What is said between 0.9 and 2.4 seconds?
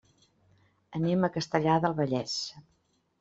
Anem a Castellar del Vallès.